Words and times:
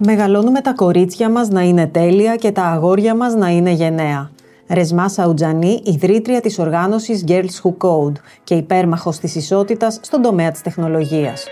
Μεγαλώνουμε 0.00 0.60
τα 0.60 0.72
κορίτσια 0.72 1.30
μας 1.30 1.48
να 1.48 1.60
είναι 1.60 1.86
τέλεια 1.86 2.36
και 2.36 2.52
τα 2.52 2.62
αγόρια 2.62 3.14
μας 3.14 3.34
να 3.34 3.48
είναι 3.48 3.70
γενναία. 3.70 4.30
Ρεσμά 4.68 5.08
Σαουτζανή, 5.08 5.80
ιδρύτρια 5.84 6.40
της 6.40 6.58
οργάνωσης 6.58 7.24
Girls 7.28 7.62
Who 7.62 7.70
Code 7.78 8.12
και 8.44 8.54
υπέρμαχος 8.54 9.18
της 9.18 9.34
ισότητας 9.34 9.98
στον 10.02 10.22
τομέα 10.22 10.50
της 10.50 10.62
τεχνολογίας. 10.62 11.46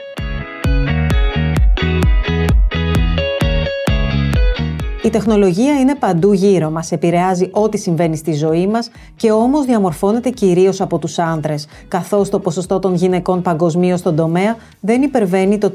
Η 5.06 5.10
τεχνολογία 5.10 5.80
είναι 5.80 5.94
παντού 5.94 6.32
γύρω 6.32 6.70
μας, 6.70 6.92
επηρεάζει 6.92 7.48
ό,τι 7.52 7.78
συμβαίνει 7.78 8.16
στη 8.16 8.32
ζωή 8.32 8.66
μας 8.66 8.90
και 9.16 9.32
όμως 9.32 9.64
διαμορφώνεται 9.64 10.30
κυρίως 10.30 10.80
από 10.80 10.98
τους 10.98 11.18
άντρες, 11.18 11.66
καθώς 11.88 12.30
το 12.30 12.38
ποσοστό 12.38 12.78
των 12.78 12.94
γυναικών 12.94 13.42
παγκοσμίως 13.42 14.00
στον 14.00 14.16
τομέα 14.16 14.56
δεν 14.80 15.02
υπερβαίνει 15.02 15.58
το 15.58 15.72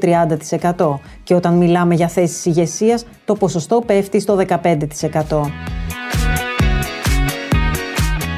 30% 0.76 0.98
και 1.22 1.34
όταν 1.34 1.54
μιλάμε 1.54 1.94
για 1.94 2.08
θέσεις 2.08 2.44
ηγεσίας, 2.44 3.06
το 3.24 3.34
ποσοστό 3.34 3.82
πέφτει 3.86 4.20
στο 4.20 4.34
15%. 4.34 6.01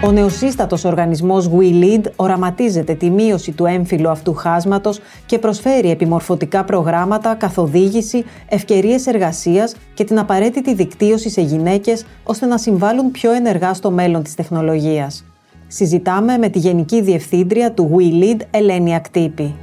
Ο 0.04 0.12
νεοσύστατος 0.12 0.84
οργανισμός 0.84 1.50
WeLead 1.58 2.02
οραματίζεται 2.16 2.94
τη 2.94 3.10
μείωση 3.10 3.52
του 3.52 3.66
έμφυλου 3.66 4.08
αυτού 4.08 4.34
χάσματος 4.34 5.00
και 5.26 5.38
προσφέρει 5.38 5.90
επιμορφωτικά 5.90 6.64
προγράμματα, 6.64 7.34
καθοδήγηση, 7.34 8.24
ευκαιρίες 8.48 9.06
εργασίας 9.06 9.74
και 9.94 10.04
την 10.04 10.18
απαραίτητη 10.18 10.74
δικτύωση 10.74 11.30
σε 11.30 11.40
γυναίκες 11.40 12.04
ώστε 12.24 12.46
να 12.46 12.58
συμβάλλουν 12.58 13.10
πιο 13.10 13.32
ενεργά 13.32 13.74
στο 13.74 13.90
μέλλον 13.90 14.22
της 14.22 14.34
τεχνολογίας. 14.34 15.24
Συζητάμε 15.66 16.36
με 16.38 16.48
τη 16.48 16.58
Γενική 16.58 17.02
Διευθύντρια 17.02 17.72
του 17.72 17.90
WeLead, 17.96 18.40
Ελένη 18.50 18.94
Ακτύπη. 18.94 19.54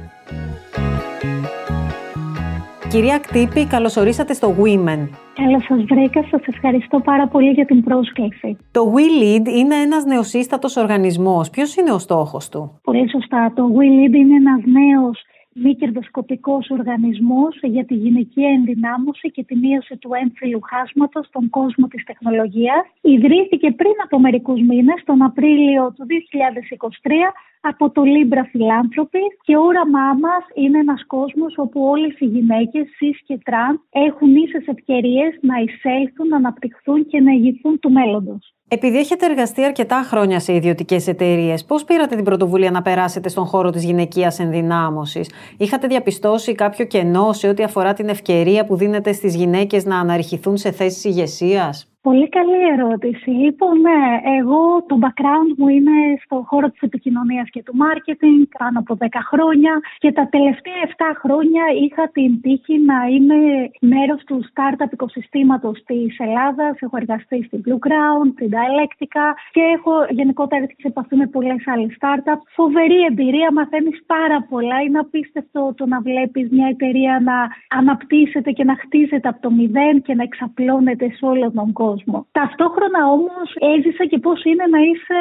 Κυρία 2.88 3.18
Κτύπη, 3.18 3.66
καλωσορίσατε 3.66 4.32
στο 4.32 4.54
Women. 4.62 5.21
Καλώς 5.34 5.64
σας 5.64 5.82
βρήκα. 5.82 6.22
Σας 6.30 6.46
ευχαριστώ 6.46 7.00
πάρα 7.00 7.28
πολύ 7.28 7.50
για 7.50 7.64
την 7.64 7.82
πρόσκληση. 7.82 8.56
Το 8.70 8.94
WeLead 8.94 9.46
είναι 9.48 9.74
ένας 9.74 10.04
νεοσύστατος 10.04 10.76
οργανισμός. 10.76 11.50
Ποιος 11.50 11.76
είναι 11.76 11.92
ο 11.92 11.98
στόχος 11.98 12.48
του, 12.48 12.80
Πολύ 12.82 13.10
σωστά. 13.10 13.52
Το 13.56 13.64
WeLead 13.76 14.14
είναι 14.14 14.36
ένας 14.36 14.62
νέος 14.64 15.24
μη 15.54 15.74
κερδοσκοπικός 15.74 16.70
οργανισμός 16.70 17.58
για 17.62 17.84
τη 17.84 17.94
γυναική 17.94 18.42
ενδυνάμωση 18.42 19.30
και 19.30 19.44
τη 19.44 19.56
μείωση 19.56 19.96
του 19.96 20.10
έμφυλου 20.22 20.60
χάσματος 20.70 21.26
στον 21.26 21.50
κόσμο 21.50 21.86
της 21.86 22.04
τεχνολογίας. 22.04 22.84
Ιδρύθηκε 23.00 23.70
πριν 23.70 23.96
από 24.04 24.18
μερικούς 24.18 24.60
μήνες, 24.60 25.02
τον 25.04 25.22
Απρίλιο 25.22 25.92
του 25.96 26.06
2023, 26.08 27.32
από 27.70 27.90
το 27.90 28.02
Libra 28.14 28.44
Philanthropy 28.50 29.24
και 29.42 29.56
όραμά 29.56 30.08
μας 30.24 30.44
είναι 30.54 30.78
ένας 30.78 31.06
κόσμος 31.06 31.54
όπου 31.56 31.80
όλες 31.84 32.14
οι 32.20 32.24
γυναίκες, 32.24 32.86
cis 32.98 33.16
και 33.26 33.38
τραν, 33.44 33.80
έχουν 33.90 34.36
ίσες 34.36 34.66
ευκαιρίες 34.66 35.38
να 35.40 35.56
εισέλθουν, 35.64 36.28
να 36.28 36.36
αναπτυχθούν 36.36 37.06
και 37.06 37.20
να 37.20 37.32
ηγηθούν 37.32 37.78
του 37.78 37.92
μέλλοντος. 37.92 38.54
Επειδή 38.68 38.98
έχετε 38.98 39.26
εργαστεί 39.26 39.64
αρκετά 39.64 40.02
χρόνια 40.02 40.40
σε 40.40 40.54
ιδιωτικές 40.54 41.06
εταιρείες, 41.06 41.64
πώς 41.64 41.84
πήρατε 41.84 42.14
την 42.14 42.24
πρωτοβουλία 42.24 42.70
να 42.70 42.82
περάσετε 42.82 43.28
στον 43.28 43.44
χώρο 43.44 43.70
της 43.70 43.84
γυναικείας 43.84 44.38
ενδυνάμωσης, 44.38 45.30
Είχατε 45.58 45.86
διαπιστώσει 45.86 46.54
κάποιο 46.54 46.84
κενό 46.84 47.32
σε 47.32 47.48
ό,τι 47.48 47.62
αφορά 47.62 47.92
την 47.92 48.08
ευκαιρία 48.08 48.64
που 48.64 48.76
δίνεται 48.76 49.12
στις 49.12 49.34
γυναίκες 49.34 49.84
να 49.84 49.98
αναρριχηθούν 49.98 50.56
σε 50.56 50.70
θέσεις 50.70 51.04
ηγεσίας; 51.04 51.91
Πολύ 52.08 52.28
καλή 52.28 52.60
ερώτηση. 52.72 53.30
Λοιπόν, 53.30 53.80
ναι, 53.80 54.02
εγώ 54.38 54.60
το 54.88 54.98
background 55.04 55.50
μου 55.56 55.68
είναι 55.68 55.96
στον 56.24 56.44
χώρο 56.44 56.70
της 56.70 56.80
επικοινωνίας 56.80 57.48
και 57.50 57.62
του 57.62 57.74
marketing 57.84 58.40
πάνω 58.58 58.78
από 58.78 58.96
10 59.00 59.06
χρόνια 59.30 59.72
και 59.98 60.12
τα 60.12 60.28
τελευταία 60.28 60.80
7 60.86 60.90
χρόνια 61.22 61.64
είχα 61.84 62.04
την 62.16 62.40
τύχη 62.40 62.76
να 62.90 62.98
είμαι 63.12 63.40
μέρος 63.80 64.20
του 64.24 64.44
startup 64.50 64.92
οικοσυστήματος 64.92 65.82
της 65.86 66.18
Ελλάδας. 66.18 66.74
Έχω 66.80 66.96
εργαστεί 66.96 67.42
στην 67.46 67.60
Blue 67.64 67.80
Ground, 67.86 68.28
στην 68.32 68.48
Dialectica 68.56 69.26
και 69.54 69.62
έχω 69.76 69.92
γενικότερα 70.10 70.62
έρθει 70.62 70.74
σε 70.78 70.88
επαφή 70.88 71.16
με 71.16 71.26
πολλές 71.26 71.62
άλλες 71.72 71.96
startup. 72.00 72.40
Φοβερή 72.58 73.00
εμπειρία, 73.10 73.52
μαθαίνεις 73.52 74.02
πάρα 74.06 74.46
πολλά. 74.50 74.80
Είναι 74.80 74.98
απίστευτο 74.98 75.74
το 75.76 75.86
να 75.86 76.00
βλέπεις 76.00 76.50
μια 76.50 76.68
εταιρεία 76.68 77.20
να 77.28 77.36
αναπτύσσεται 77.78 78.50
και 78.50 78.64
να 78.64 78.74
χτίζεται 78.82 79.28
από 79.28 79.40
το 79.40 79.50
μηδέν 79.50 80.02
και 80.02 80.14
να 80.14 80.22
εξαπλώνεται 80.22 81.06
σε 81.16 81.24
όλο 81.26 81.50
τον 81.50 81.72
κόσμο 81.72 81.90
κόσμο. 81.92 82.26
Ταυτόχρονα 82.32 83.00
όμως 83.16 83.48
έζησα 83.74 84.04
και 84.10 84.18
πώς 84.18 84.44
είναι 84.44 84.66
να 84.74 84.80
είσαι 84.88 85.18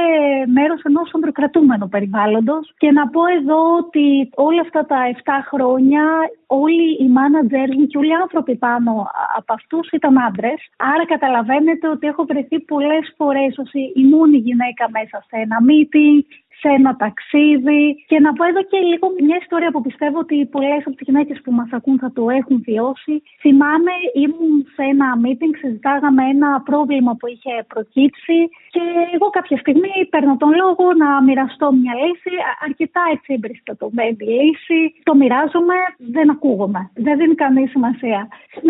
μέρος 0.57 0.81
ενός 0.83 1.07
ανδροκρατούμενου 1.15 1.87
περιβάλλοντος. 1.89 2.73
Και 2.77 2.91
να 2.91 3.03
πω 3.13 3.21
εδώ 3.39 3.59
ότι 3.81 4.05
όλα 4.35 4.61
αυτά 4.61 4.81
τα 4.85 4.99
7 5.07 5.31
χρόνια 5.51 6.03
όλοι 6.47 6.87
οι 7.01 7.07
μάνατζερ 7.17 7.67
μου 7.77 7.85
και 7.87 7.97
όλοι 7.97 8.13
οι 8.13 8.21
άνθρωποι 8.25 8.55
πάνω 8.55 8.91
από 9.37 9.53
αυτούς 9.53 9.85
ήταν 9.91 10.13
άντρες. 10.27 10.59
Άρα 10.93 11.05
καταλαβαίνετε 11.05 11.85
ότι 11.93 12.07
έχω 12.07 12.23
βρεθεί 12.31 12.59
πολλές 12.59 13.13
φορές 13.17 13.57
ως 13.57 13.71
η 14.01 14.03
μόνη 14.13 14.37
γυναίκα 14.37 14.85
μέσα 14.97 15.17
σε 15.27 15.35
ένα 15.45 15.57
meeting, 15.69 16.19
σε 16.61 16.69
ένα 16.77 16.91
ταξίδι. 17.03 17.83
Και 18.09 18.19
να 18.25 18.31
πω 18.33 18.43
εδώ 18.51 18.61
και 18.71 18.79
λίγο 18.91 19.05
μια 19.27 19.37
ιστορία 19.43 19.71
που 19.71 19.81
πιστεύω 19.87 20.17
ότι 20.25 20.35
πολλές 20.55 20.81
από 20.87 20.95
τις 20.95 21.07
γυναίκες 21.07 21.37
που 21.43 21.51
μας 21.59 21.69
ακούν 21.77 21.97
θα 22.03 22.11
το 22.17 22.23
έχουν 22.39 22.57
βιώσει. 22.67 23.15
Θυμάμαι, 23.43 23.93
ήμουν 24.23 24.55
σε 24.75 24.83
ένα 24.93 25.07
meeting, 25.23 25.53
συζητάγαμε 25.61 26.23
ένα 26.33 26.49
πρόβλημα 26.69 27.11
που 27.19 27.27
είχε 27.33 27.53
προκύψει 27.71 28.37
και 28.75 28.83
εγώ 29.15 29.27
κάποια 29.37 29.57
στιγμή 29.63 29.95
παίρνω 30.09 30.35
τον 30.37 30.51
λόγο 30.61 30.85
να 31.03 31.09
μοιραστώ 31.27 31.67
μια 31.81 31.93
λύση. 32.01 32.33
Αρκετά 32.67 33.01
έτσι 33.13 33.29
εμπεριστατωμένη 33.37 34.17
λύση. 34.39 34.79
Το 35.03 35.13
μοιράζομαι, 35.15 35.77
δεν 36.15 36.29
ακούγομαι. 36.35 36.81
Δεν 37.05 37.17
δίνει 37.17 37.35
καμία 37.43 37.67
σημασία. 37.67 38.19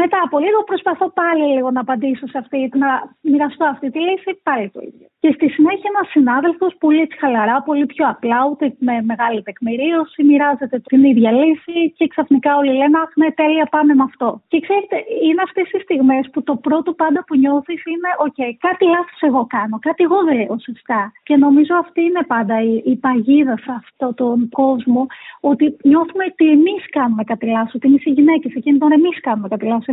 Μετά 0.02 0.18
από 0.26 0.40
λίγο 0.46 0.60
προσπαθώ 0.72 1.08
πάλι 1.22 1.44
λίγο 1.56 1.72
να 1.72 1.82
απαντήσω 1.86 2.28
σε 2.28 2.38
αυτή, 2.38 2.60
να 2.84 2.90
μοιραστώ 3.22 3.66
αυτή 3.66 3.88
τη 3.92 4.00
λύση, 4.00 4.30
πάλι 4.44 4.70
το 4.76 4.80
ίδιο. 4.90 5.08
Και 5.24 5.32
στη 5.38 5.48
συνέχεια 5.50 5.90
ένας 5.94 6.08
συνάδελφος, 6.12 6.76
πολύ 6.80 7.00
έτσι 7.00 7.18
χαλαρά, 7.18 7.62
πολύ 7.62 7.81
πιο 7.86 8.08
απλά, 8.14 8.38
ούτε 8.52 8.74
με 8.80 8.96
μεγάλη 9.12 9.42
τεκμηρίωση, 9.42 10.24
μοιράζεται 10.24 10.80
την 10.80 11.04
ίδια 11.04 11.32
λύση 11.32 11.78
και 11.98 12.08
ξαφνικά 12.08 12.58
όλοι 12.58 12.74
λένε 12.82 12.98
Αχ, 13.04 13.12
ναι, 13.16 13.32
τέλεια, 13.32 13.66
πάμε 13.76 13.94
με 14.00 14.04
αυτό. 14.04 14.42
Και 14.48 14.60
ξέρετε, 14.66 14.98
είναι 15.28 15.42
αυτές 15.48 15.68
οι 15.72 15.80
στιγμές 15.86 16.30
που 16.32 16.44
το 16.44 16.56
πρώτο 16.56 16.92
πάντα 17.02 17.24
που 17.28 17.36
νιώθεις 17.38 17.82
είναι: 17.94 18.10
Οκ, 18.26 18.40
κάτι 18.68 18.86
λάθος 18.86 19.22
εγώ 19.30 19.42
κάνω, 19.56 19.76
κάτι 19.88 20.04
εγώ 20.04 20.18
δεν 20.28 20.36
λέω 20.36 20.58
σωστά. 20.68 21.12
Και 21.24 21.36
νομίζω 21.46 21.74
αυτή 21.84 22.02
είναι 22.02 22.24
πάντα 22.34 22.56
η, 22.72 22.74
η 22.92 22.96
παγίδα 22.96 23.56
σε 23.58 23.72
αυτόν 23.82 24.14
τον 24.22 24.50
κόσμο, 24.50 25.02
ότι 25.40 25.66
νιώθουμε 25.84 26.24
ότι 26.32 26.46
εμείς 26.58 26.82
κάνουμε 26.98 27.24
κάτι 27.24 27.46
λάθος, 27.46 27.74
ότι 27.76 27.88
εμείς 27.88 28.06
οι 28.06 28.10
γυναίκες, 28.18 28.52
εκείνοι 28.56 28.78
τώρα 28.78 28.94
εμείς 28.94 29.20
κάνουμε 29.28 29.48
κάτι 29.48 29.66
λάθος. 29.66 29.86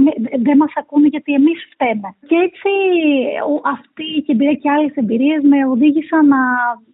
Δεν 0.47 0.57
μας 0.57 0.73
ακούνε 0.81 1.07
γιατί 1.07 1.31
εμείς 1.41 1.59
φταίμε. 1.73 2.09
Και 2.29 2.37
έτσι 2.47 2.71
αυτή 3.77 4.07
η 4.17 4.25
εμπειρία 4.27 4.55
και 4.63 4.71
άλλες 4.71 4.93
εμπειρίε 4.95 5.17
εμπειρίες 5.19 5.43
με 5.43 5.67
οδήγησαν 5.67 6.27
να 6.27 6.43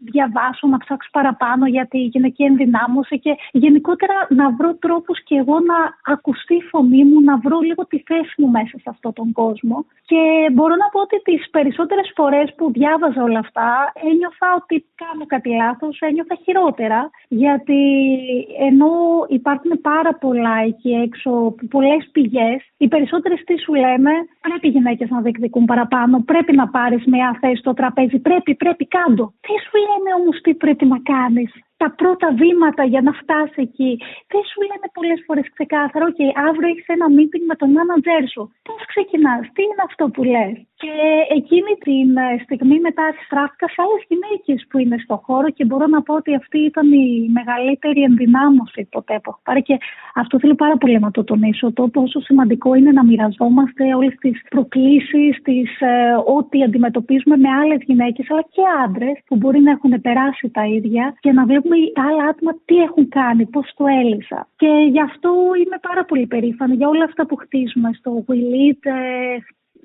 διαβάσω, 0.00 0.66
να 0.66 0.78
ψάξω 0.84 1.08
παραπάνω 1.12 1.64
για 1.66 1.86
τη 1.92 1.98
γυναική 1.98 2.42
ενδυνάμωση 2.50 3.18
και 3.24 3.32
γενικότερα 3.52 4.16
να 4.28 4.46
βρω 4.58 4.70
τρόπους 4.84 5.22
και 5.22 5.36
εγώ 5.42 5.56
να 5.70 5.78
ακουστεί 6.14 6.54
η 6.54 6.66
φωνή 6.70 7.04
μου, 7.04 7.20
να 7.20 7.34
βρω 7.44 7.58
λίγο 7.68 7.82
τη 7.86 7.98
θέση 8.08 8.34
μου 8.38 8.48
μέσα 8.48 8.76
σε 8.82 8.88
αυτόν 8.94 9.12
τον 9.12 9.32
κόσμο. 9.32 9.76
Και 10.10 10.22
μπορώ 10.52 10.74
να 10.82 10.88
πω 10.92 11.00
ότι 11.00 11.22
τις 11.22 11.50
περισσότερες 11.50 12.12
φορές 12.16 12.54
που 12.56 12.64
διάβαζα 12.72 13.22
όλα 13.22 13.38
αυτά 13.38 13.68
ένιωθα 14.10 14.48
ότι 14.60 14.76
κάνω 15.02 15.24
κάτι 15.26 15.50
λάθος, 15.62 16.00
ένιωθα 16.00 16.36
χειρότερα 16.44 17.10
γιατί 17.28 17.82
ενώ 18.68 18.92
υπάρχουν 19.28 19.80
πάρα 19.80 20.12
πολλά 20.14 20.56
εκεί 20.66 20.90
έξω, 21.06 21.54
πολλές 21.70 22.08
πηγές, 22.12 22.58
οι 22.76 22.88
περισσότερες 22.88 23.44
τι 23.44 23.58
σου 23.60 23.74
λένε 23.74 24.12
πρέπει 24.40 24.66
οι 24.68 24.70
γυναίκες 24.70 25.10
να 25.10 25.20
διεκδικούν 25.20 25.64
παραπάνω, 25.64 26.22
πρέπει 26.30 26.52
να 26.56 26.68
πάρεις 26.68 27.04
μια 27.06 27.38
θέση 27.40 27.56
στο 27.56 27.74
τραπέζι 27.74 28.18
πρέπει, 28.18 28.54
πρέπει, 28.54 28.86
κάντο. 28.86 29.24
Τι 29.40 29.54
σου 29.64 29.76
λένε 29.86 30.10
όμως 30.20 30.40
τι 30.40 30.54
πρέπει 30.64 30.86
να 30.86 30.98
κάνεις 30.98 31.63
τα 31.82 31.88
πρώτα 32.00 32.28
βήματα 32.42 32.82
για 32.92 33.02
να 33.06 33.12
φτάσει 33.20 33.58
εκεί. 33.68 33.92
Δεν 34.32 34.42
σου 34.48 34.58
λένε 34.68 34.86
πολλές 34.96 35.20
φορές 35.26 35.46
ξεκάθαρα, 35.56 36.04
OK, 36.10 36.20
αύριο 36.48 36.68
έχεις 36.72 36.86
ένα 36.96 37.06
meeting 37.16 37.44
με 37.50 37.56
τον 37.60 37.70
manager 37.76 38.22
σου. 38.32 38.42
Πώς 38.68 38.80
ξεκινάς, 38.92 39.42
τι 39.54 39.60
είναι 39.66 39.84
αυτό 39.88 40.04
που 40.14 40.22
λες; 40.34 40.54
Και 40.82 40.94
εκείνη 41.38 41.72
την 41.86 42.08
ε, 42.24 42.28
στιγμή 42.44 42.76
μετά 42.88 43.04
στράφηκα 43.24 43.66
σε 43.74 43.78
άλλες 43.84 44.02
γυναίκες 44.10 44.58
που 44.68 44.76
είναι 44.82 44.98
στο 45.04 45.16
χώρο 45.26 45.48
και 45.56 45.64
μπορώ 45.68 45.86
να 45.94 46.00
πω 46.06 46.12
ότι 46.20 46.32
αυτή 46.40 46.58
ήταν 46.70 46.86
η 47.04 47.06
μεγαλύτερη 47.38 48.00
ενδυνάμωση 48.10 48.80
ποτέ 48.94 49.14
που 49.22 49.28
έχω 49.32 49.40
πάρει. 49.48 49.62
Και 49.68 49.76
αυτό 50.22 50.34
θέλω 50.42 50.54
πάρα 50.64 50.76
πολύ 50.80 50.98
να 51.06 51.10
το 51.16 51.22
τονίσω. 51.30 51.66
Το 51.72 51.82
πόσο 51.96 52.18
σημαντικό 52.20 52.68
είναι 52.74 52.92
να 52.98 53.04
μοιραζόμαστε 53.04 53.84
όλες 53.94 54.14
τις 54.22 54.36
προκλήσεις, 54.50 55.32
ε, 55.78 55.92
ό,τι 56.36 56.62
αντιμετωπίζουμε 56.62 57.36
με 57.36 57.50
άλλες 57.60 57.80
γυναίκες 57.88 58.30
αλλά 58.30 58.44
και 58.54 58.62
άντρες 58.84 59.16
που 59.26 59.36
μπορεί 59.36 59.60
να 59.60 59.70
έχουν 59.70 60.00
περάσει 60.00 60.50
τα 60.50 60.64
ίδια 60.76 61.04
και 61.20 61.32
να 61.32 61.44
βλέπουμε 61.64 61.92
τα 61.92 62.02
άλλα 62.02 62.24
άτομα 62.24 62.52
τι 62.64 62.76
έχουν 62.76 63.08
κάνει, 63.08 63.46
πώς 63.46 63.72
το 63.76 63.84
έλυσα. 63.86 64.48
Και 64.56 64.88
γι' 64.90 65.00
αυτό 65.00 65.30
είμαι 65.64 65.78
πάρα 65.80 66.04
πολύ 66.04 66.26
περήφανη 66.26 66.74
για 66.74 66.88
όλα 66.88 67.04
αυτά 67.04 67.26
που 67.26 67.36
χτίζουμε 67.36 67.90
στο 67.92 68.24
WeLead, 68.28 68.80
ε, 68.82 69.36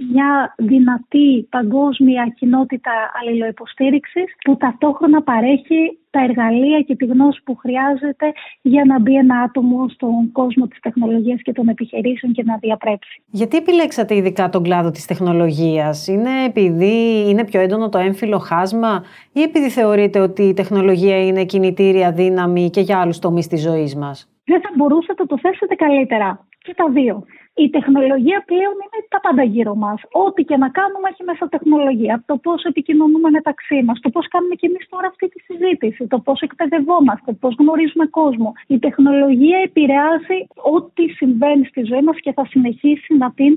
μια 0.07 0.53
δυνατή 0.57 1.47
παγκόσμια 1.49 2.33
κοινότητα 2.37 2.91
αλληλοϊποστήριξης 3.21 4.35
που 4.43 4.57
ταυτόχρονα 4.57 5.21
παρέχει 5.21 5.97
τα 6.09 6.23
εργαλεία 6.23 6.81
και 6.81 6.95
τη 6.95 7.05
γνώση 7.05 7.41
που 7.43 7.55
χρειάζεται 7.55 8.31
για 8.61 8.85
να 8.85 8.99
μπει 8.99 9.15
ένα 9.15 9.39
άτομο 9.39 9.89
στον 9.89 10.31
κόσμο 10.31 10.67
της 10.67 10.79
τεχνολογίας 10.79 11.41
και 11.41 11.51
των 11.51 11.67
επιχειρήσεων 11.67 12.33
και 12.33 12.43
να 12.43 12.57
διαπρέψει. 12.57 13.21
Γιατί 13.25 13.57
επιλέξατε 13.57 14.15
ειδικά 14.15 14.49
τον 14.49 14.63
κλάδο 14.63 14.91
της 14.91 15.05
τεχνολογίας, 15.05 16.07
είναι 16.07 16.43
επειδή 16.45 17.25
είναι 17.29 17.45
πιο 17.45 17.59
έντονο 17.61 17.89
το 17.89 17.97
έμφυλο 17.97 18.37
χάσμα 18.37 19.03
ή 19.33 19.41
επειδή 19.41 19.69
θεωρείτε 19.69 20.19
ότι 20.19 20.43
η 20.43 20.53
τεχνολογία 20.53 21.25
είναι 21.25 21.45
κινητήρια 21.45 22.11
δύναμη 22.11 22.69
και 22.69 22.81
για 22.81 22.99
άλλους 23.01 23.19
τομείς 23.19 23.47
της 23.47 23.61
ζωής 23.61 23.95
μας; 23.95 24.29
Δεν 24.45 24.61
θα 24.61 24.69
μπορούσατε 24.75 25.21
να 25.21 25.27
το 25.27 25.37
θέσετε 25.41 25.75
καλύτερα 25.75 26.47
και 26.61 26.73
τα 26.75 26.89
δύο 26.89 27.23
η 27.65 27.69
τεχνολογία 27.69 28.43
πλέον 28.51 28.75
είναι 28.83 28.99
τα 29.13 29.19
πάντα 29.25 29.43
γύρω 29.43 29.75
μας. 29.75 29.99
Ό,τι 30.25 30.41
και 30.43 30.57
να 30.57 30.69
κάνουμε 30.69 31.07
έχει 31.11 31.23
μέσα 31.23 31.49
τεχνολογία. 31.49 32.23
Το 32.25 32.35
πώς 32.37 32.63
επικοινωνούμε 32.63 33.29
μεταξύ 33.29 33.83
μας, 33.85 33.99
το 33.99 34.09
πώς 34.09 34.27
κάνουμε 34.27 34.55
και 34.55 34.67
εμείς 34.67 34.85
τώρα 34.89 35.07
αυτή 35.07 35.25
τη 35.29 35.39
συζήτηση, 35.47 36.07
το 36.07 36.19
πώς 36.19 36.41
εκπαιδευόμαστε, 36.41 37.31
πώς 37.33 37.55
γνωρίζουμε 37.59 38.05
κόσμο. 38.05 38.53
Η 38.67 38.79
τεχνολογία 38.79 39.57
επηρεάζει 39.67 40.39
ό,τι 40.75 41.03
συμβαίνει 41.19 41.65
στη 41.65 41.81
ζωή 41.83 42.01
μας 42.01 42.17
και 42.23 42.33
θα 42.33 42.45
συνεχίσει 42.45 43.11
να 43.21 43.31
την 43.31 43.53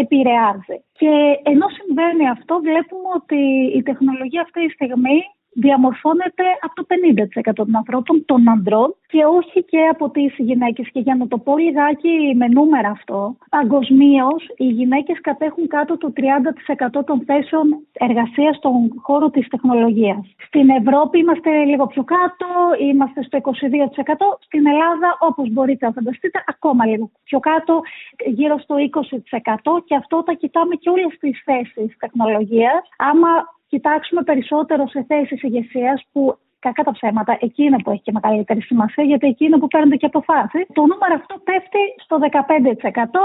επηρεάζει. 0.00 0.76
Και 0.98 1.12
ενώ 1.42 1.66
συμβαίνει 1.78 2.28
αυτό, 2.28 2.54
βλέπουμε 2.68 3.08
ότι 3.20 3.40
η 3.78 3.82
τεχνολογία 3.82 4.40
αυτή 4.40 4.66
τη 4.66 4.72
στιγμή 4.72 5.18
διαμορφώνεται 5.64 6.44
από 6.60 6.74
το 6.74 6.84
50% 7.50 7.52
των 7.54 7.76
ανθρώπων, 7.76 8.24
των 8.24 8.48
ανδρών 8.48 8.94
και 9.06 9.24
όχι 9.38 9.64
και 9.64 9.80
από 9.90 10.10
τις 10.10 10.34
γυναίκες. 10.38 10.88
Και 10.92 11.00
για 11.00 11.14
να 11.14 11.28
το 11.28 11.38
πω 11.38 11.58
λιγάκι 11.58 12.34
με 12.36 12.46
νούμερα 12.46 12.88
αυτό, 12.88 13.36
παγκοσμίως 13.50 14.42
οι 14.56 14.64
γυναίκες 14.78 15.20
κατέχουν 15.20 15.66
κάτω 15.68 15.98
το 15.98 16.12
30% 16.16 17.04
των 17.06 17.22
θέσεων 17.26 17.66
εργασίας 17.92 18.56
στον 18.56 18.92
χώρο 19.02 19.30
της 19.30 19.48
τεχνολογίας. 19.48 20.34
Στην 20.46 20.68
Ευρώπη 20.70 21.18
είμαστε 21.18 21.50
λίγο 21.64 21.86
πιο 21.86 22.04
κάτω, 22.04 22.46
είμαστε 22.88 23.22
στο 23.22 23.36
22%. 23.38 24.38
Στην 24.40 24.66
Ελλάδα, 24.66 25.08
όπως 25.20 25.48
μπορείτε 25.52 25.86
να 25.86 25.92
φανταστείτε, 25.92 26.44
ακόμα 26.46 26.86
λίγο 26.86 27.10
πιο 27.24 27.38
κάτω, 27.38 27.80
γύρω 28.26 28.58
στο 28.58 28.74
20%. 28.78 29.82
Και 29.84 29.94
αυτό 29.94 30.22
τα 30.22 30.32
κοιτάμε 30.32 30.74
και 30.74 30.90
όλες 30.90 31.18
τις 31.20 31.42
θέσεις 31.44 31.96
τεχνολογίας. 31.98 32.80
Άμα 32.96 33.28
κοιτάξουμε 33.66 34.22
περισσότερο 34.22 34.88
σε 34.88 35.04
θέσεις 35.08 35.42
ηγεσίας 35.42 36.04
που 36.12 36.38
κακά 36.66 36.82
τα 36.88 36.92
ψέματα, 36.98 37.32
εκεί 37.46 37.62
είναι 37.62 37.78
που 37.82 37.90
έχει 37.90 38.02
και 38.06 38.16
μεγαλύτερη 38.18 38.62
σημασία, 38.70 39.04
γιατί 39.04 39.26
εκεί 39.32 39.44
είναι 39.44 39.58
που 39.58 39.68
παίρνονται 39.68 39.96
και 39.96 40.10
αποφάσει. 40.12 40.58
Το 40.78 40.82
νούμερο 40.90 41.14
αυτό 41.20 41.34
πέφτει 41.48 41.82
στο 42.04 42.16
15%. 42.18 43.22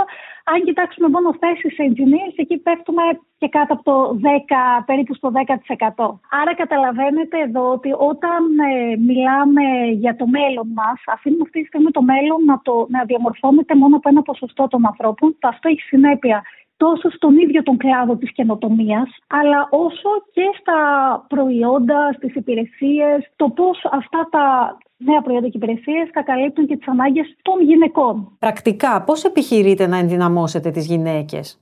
Αν 0.52 0.58
κοιτάξουμε 0.68 1.08
μόνο 1.16 1.30
θέσεις 1.44 1.74
engineers, 1.88 2.36
εκεί 2.44 2.58
πέφτουμε 2.58 3.04
και 3.42 3.48
κάτω 3.58 3.74
από 3.74 3.84
το 3.92 3.96
10, 4.22 4.84
περίπου 4.86 5.14
στο 5.16 5.32
10%. 5.32 6.20
Άρα 6.40 6.54
καταλαβαίνετε 6.62 7.38
εδώ 7.48 7.64
ότι 7.78 7.90
όταν 8.12 8.42
ε, 8.72 8.96
μιλάμε 9.10 9.66
για 10.04 10.16
το 10.16 10.26
μέλλον 10.38 10.68
μας, 10.80 11.00
αφήνουμε 11.16 11.44
αυτή 11.46 11.60
τη 11.62 11.68
στιγμή 11.68 11.92
το 11.92 12.04
μέλλον 12.12 12.40
να, 12.46 12.62
το, 12.68 12.74
να 12.90 13.04
διαμορφώνεται 13.10 13.76
μόνο 13.76 13.96
από 13.96 14.10
ένα 14.10 14.22
ποσοστό 14.22 14.68
των 14.68 14.82
ανθρώπων. 14.86 15.36
Αυτό 15.54 15.70
έχει 15.70 15.82
συνέπεια 15.82 16.38
τόσο 16.84 17.10
στον 17.18 17.38
ίδιο 17.38 17.64
τον 17.64 17.78
κλάδο 17.78 18.16
της 18.16 18.32
καινοτομίας, 18.34 19.10
αλλά 19.28 19.68
όσο 19.70 20.10
και 20.36 20.48
στα 20.60 20.80
προϊόντα, 21.28 22.14
στις 22.18 22.36
υπηρεσίες, 22.36 23.20
το 23.36 23.50
πώς 23.50 23.78
αυτά 23.92 24.28
τα 24.32 24.78
νέα 24.98 25.22
προϊόντα 25.22 25.48
και 25.48 25.58
υπηρεσίες 25.58 26.10
θα 26.14 26.22
καλύπτουν 26.24 26.68
και 26.68 26.78
τις 26.78 26.88
ανάγκες 26.88 27.36
των 27.42 27.62
γυναικών. 27.62 28.36
Πρακτικά, 28.40 29.04
πώς 29.04 29.24
επιχειρείτε 29.24 29.88
να 29.88 29.98
ενδυναμώσετε 29.98 30.72
τις 30.72 30.86
γυναίκες; 30.86 31.60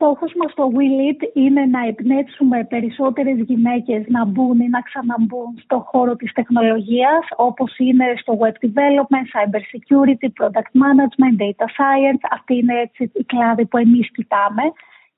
Στόχος 0.00 0.32
μας 0.34 0.50
στο 0.52 0.70
WeLead 0.76 1.20
είναι 1.32 1.64
να 1.64 1.80
εμπνεύσουμε 1.86 2.64
περισσότερες 2.64 3.38
γυναίκες 3.38 4.04
να 4.08 4.24
μπουν 4.24 4.60
ή 4.60 4.68
να 4.68 4.80
ξαναμπούν 4.80 5.50
στο 5.64 5.78
χώρο 5.88 6.16
της 6.16 6.32
τεχνολογίας 6.32 7.24
όπως 7.36 7.78
είναι 7.78 8.04
στο 8.16 8.38
Web 8.42 8.56
Development, 8.66 9.26
Cyber 9.34 9.62
Security, 9.74 10.28
Product 10.38 10.72
Management, 10.84 11.34
Data 11.42 11.66
Science. 11.76 12.22
Αυτή 12.30 12.54
είναι 12.54 12.74
έτσι 12.80 13.10
η 13.14 13.24
κλάδη 13.24 13.66
που 13.66 13.78
εμείς 13.78 14.10
κοιτάμε. 14.10 14.62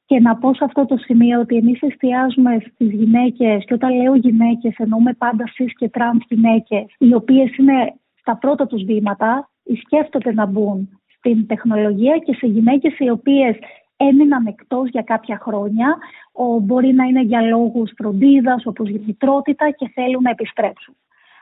Και 0.06 0.20
να 0.20 0.36
πω 0.36 0.54
σε 0.54 0.64
αυτό 0.64 0.86
το 0.86 0.96
σημείο 0.96 1.40
ότι 1.40 1.56
εμείς 1.56 1.82
εστιάζουμε 1.82 2.58
στις 2.72 2.90
γυναίκες 2.90 3.64
και 3.64 3.74
όταν 3.74 3.96
λέω 3.96 4.14
γυναίκες 4.14 4.74
εννοούμε 4.76 5.12
πάντα 5.12 5.44
cis 5.44 5.70
και 5.78 5.90
trans 5.94 6.22
γυναίκες 6.28 6.84
οι 6.98 7.14
οποίες 7.14 7.56
είναι 7.56 7.94
στα 8.20 8.36
πρώτα 8.36 8.66
τους 8.66 8.82
βήματα 8.84 9.50
ή 9.64 9.74
σκέφτονται 9.74 10.32
να 10.32 10.46
μπουν 10.46 11.00
στην 11.16 11.46
τεχνολογία 11.46 12.16
και 12.18 12.34
σε 12.34 12.46
γυναίκες 12.46 12.98
οι 12.98 13.10
οποίες 13.10 13.56
έμειναν 14.08 14.46
εκτός 14.46 14.88
για 14.88 15.02
κάποια 15.02 15.38
χρόνια, 15.42 15.98
ο, 16.32 16.58
μπορεί 16.58 16.92
να 16.92 17.04
είναι 17.04 17.22
για 17.22 17.40
λόγους 17.40 17.92
φροντίδας, 17.96 18.66
όπως 18.66 18.88
η 18.88 19.02
μητρότητα 19.06 19.70
και 19.70 19.90
θέλουν 19.94 20.22
να 20.22 20.30
επιστρέψουν. 20.30 20.94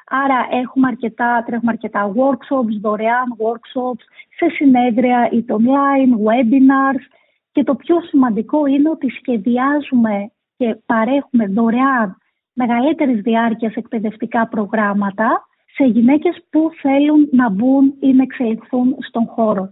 Άρα 0.06 0.46
έχουμε 0.50 0.88
αρκετά, 0.88 1.42
τρέχουμε 1.46 1.72
αρκετά 1.72 2.12
workshops, 2.14 2.74
δωρεάν 2.80 3.36
workshops, 3.38 4.04
σε 4.36 4.48
συνέδρια 4.48 5.28
είτε 5.32 5.54
online, 5.58 6.12
webinars 6.26 7.04
και 7.52 7.64
το 7.64 7.74
πιο 7.74 8.00
σημαντικό 8.00 8.66
είναι 8.66 8.90
ότι 8.90 9.10
σχεδιάζουμε 9.10 10.30
και 10.56 10.76
παρέχουμε 10.86 11.46
δωρεάν 11.46 12.16
μεγαλύτερης 12.52 13.20
διάρκειας 13.20 13.74
εκπαιδευτικά 13.74 14.48
προγράμματα 14.48 15.46
σε 15.74 15.84
γυναίκες 15.84 16.46
που 16.50 16.70
θέλουν 16.80 17.28
να 17.32 17.50
μπουν 17.50 17.94
ή 18.00 18.12
να 18.12 18.22
εξελιχθούν 18.22 18.96
στον 19.08 19.26
χώρο. 19.26 19.70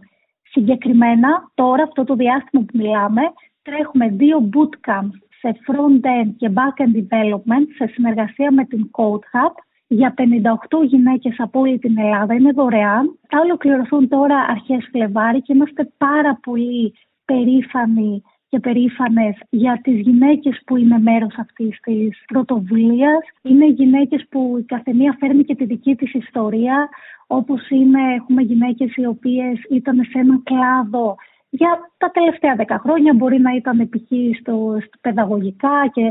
Συγκεκριμένα, 0.51 1.51
τώρα 1.55 1.83
αυτό 1.83 2.05
το 2.05 2.15
διάστημα 2.15 2.65
που 2.65 2.79
μιλάμε, 2.79 3.23
τρέχουμε 3.63 4.09
δύο 4.09 4.49
bootcamps 4.53 5.19
σε 5.39 5.57
front-end 5.67 6.31
και 6.37 6.51
back-end 6.55 6.97
development 6.97 7.67
σε 7.77 7.87
συνεργασία 7.87 8.53
με 8.53 8.65
την 8.65 8.91
Code 8.91 9.25
Hub 9.33 9.55
για 9.87 10.15
58 10.17 10.85
γυναίκες 10.87 11.35
από 11.39 11.61
όλη 11.61 11.79
την 11.79 11.99
Ελλάδα. 11.99 12.35
Είναι 12.35 12.53
δωρεάν. 12.53 13.19
Θα 13.29 13.41
ολοκληρωθούν 13.41 14.09
τώρα 14.09 14.39
αρχές 14.39 14.89
Φλεβάρι 14.91 15.43
και 15.43 15.53
είμαστε 15.53 15.93
πάρα 15.99 16.39
πολύ 16.43 16.95
περήφανοι 17.25 18.23
και 18.49 18.61
περήφανες 18.61 19.37
για 19.51 19.81
τις 19.83 20.01
γυναίκες 20.01 20.61
που 20.67 20.77
είναι 20.77 20.99
μέρος 20.99 21.35
αυτής 21.39 21.81
της 21.83 22.23
πρωτοβουλίας. 22.27 23.21
Είναι 23.43 23.67
γυναίκες 23.67 24.27
που 24.31 24.57
η 24.59 24.63
καθεμία 24.63 25.17
φέρνει 25.19 25.45
και 25.45 25.55
τη 25.55 25.65
δική 25.65 25.95
της 25.95 26.15
ιστορία, 26.15 26.89
όπως 27.27 27.69
είναι, 27.69 28.15
έχουμε 28.15 28.43
γυναίκες 28.43 28.97
οι 28.97 29.07
οποίες 29.07 29.59
ήταν 29.71 29.97
σε 29.97 30.19
έναν 30.19 30.43
κλάδο 30.43 31.17
για 31.51 31.91
τα 31.99 32.11
τελευταία 32.11 32.55
δέκα 32.55 32.79
χρόνια, 32.79 33.15
μπορεί 33.15 33.41
να 33.41 33.55
ήταν 33.55 33.89
π.χ. 33.89 34.11
Στο, 34.41 34.79
στο 34.81 34.99
παιδαγωγικά 35.01 35.91
και 35.93 36.03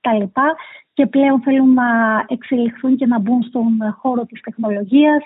τα 0.00 0.12
λοιπά 0.14 0.54
και 0.92 1.06
πλέον 1.06 1.40
θέλουν 1.40 1.72
να 1.72 1.84
εξελιχθούν 2.28 2.96
και 2.96 3.06
να 3.06 3.18
μπουν 3.18 3.42
στον 3.42 3.96
χώρο 3.98 4.24
της 4.24 4.40
τεχνολογίας. 4.40 5.24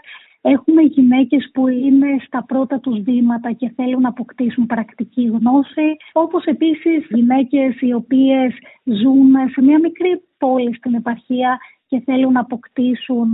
Έχουμε 0.55 0.83
γυναίκες 0.83 1.51
που 1.55 1.69
είναι 1.69 2.07
στα 2.27 2.45
πρώτα 2.45 2.79
τους 2.79 3.01
βήματα 3.01 3.53
και 3.53 3.73
θέλουν 3.77 4.01
να 4.01 4.09
αποκτήσουν 4.09 4.67
πρακτική 4.67 5.25
γνώση, 5.25 5.97
όπως 6.13 6.45
επίσης 6.45 7.07
γυναίκες 7.11 7.81
οι 7.81 7.93
οποίες 7.93 8.53
ζουν 8.85 9.33
σε 9.53 9.63
μια 9.63 9.79
μικρή 9.79 10.23
πόλη 10.39 10.75
στην 10.75 10.95
επαρχία 10.95 11.59
και 11.89 12.03
θέλουν 12.05 12.33
να 12.33 12.41
αποκτήσουν 12.41 13.29